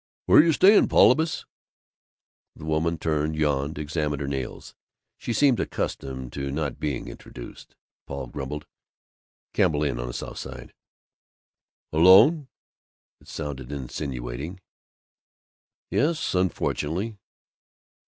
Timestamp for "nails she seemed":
4.27-5.59